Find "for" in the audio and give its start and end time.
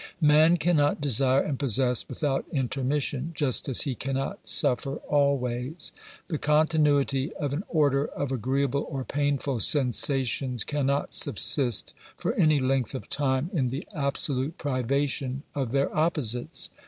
12.17-12.33